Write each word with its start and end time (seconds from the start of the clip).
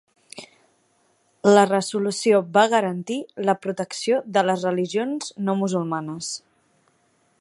La 1.55 1.65
resolució 1.67 2.39
va 2.55 2.63
garantir 2.71 3.19
la 3.49 3.55
protecció 3.67 4.19
de 4.39 4.45
les 4.49 4.65
religions 4.69 5.33
no 5.47 5.57
musulmanes. 5.61 6.33